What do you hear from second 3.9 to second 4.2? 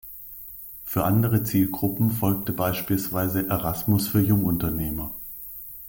für